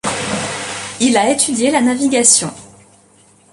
[0.99, 2.51] Il a étudié la navigation.